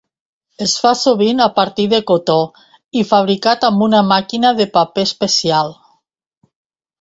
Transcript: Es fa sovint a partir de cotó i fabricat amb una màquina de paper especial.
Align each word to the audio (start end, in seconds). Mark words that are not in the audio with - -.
Es 0.65 0.71
fa 0.83 0.91
sovint 1.01 1.41
a 1.43 1.47
partir 1.57 1.85
de 1.91 1.99
cotó 2.11 2.37
i 3.01 3.03
fabricat 3.09 3.67
amb 3.69 3.85
una 3.89 4.01
màquina 4.13 4.55
de 4.63 4.67
paper 4.79 5.05
especial. 5.11 5.71